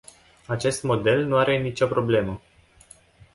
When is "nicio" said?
1.61-1.87